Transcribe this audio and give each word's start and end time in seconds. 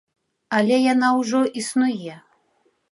Але 0.59 0.79
яна 0.93 1.11
ўжо 1.19 1.43
існуе. 1.63 2.21